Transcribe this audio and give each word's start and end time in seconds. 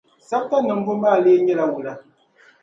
Sabta 0.29 0.57
niŋbu 0.61 0.93
maa 1.01 1.17
lee 1.23 1.39
nyɛ 1.45 1.53
la 1.59 1.65
wula? 1.71 1.93